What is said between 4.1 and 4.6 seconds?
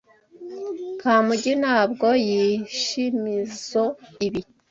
ibi.